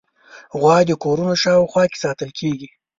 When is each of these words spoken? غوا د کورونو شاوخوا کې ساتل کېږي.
غوا 0.59 0.77
د 0.89 0.91
کورونو 1.03 1.33
شاوخوا 1.43 1.83
کې 1.91 1.97
ساتل 2.03 2.29
کېږي. 2.39 2.69